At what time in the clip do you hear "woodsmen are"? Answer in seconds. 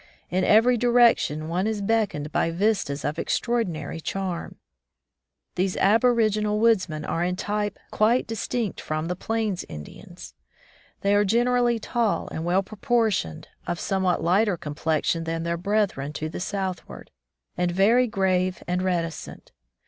6.59-7.23